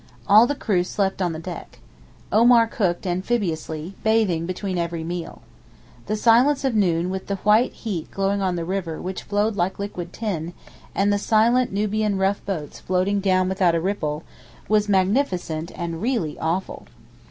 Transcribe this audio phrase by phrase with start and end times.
[0.27, 1.77] All the crew slept on the deck.
[2.31, 5.43] Omar cooked amphibiously, bathing between every meal.
[6.07, 9.77] The silence of noon with the white heat glowing on the river which flowed like
[9.77, 10.53] liquid tin,
[10.95, 14.23] and the silent Nubian rough boats floating down without a ripple,
[14.67, 16.87] was magnificent and really awful.